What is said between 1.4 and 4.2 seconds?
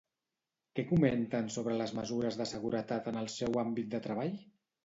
sobre les mesures de seguretat en el seu àmbit de